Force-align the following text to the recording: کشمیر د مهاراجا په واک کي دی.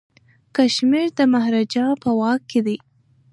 کشمیر 0.55 1.07
د 1.17 1.19
مهاراجا 1.33 1.85
په 2.01 2.09
واک 2.19 2.41
کي 2.49 2.59
دی. 2.65 2.77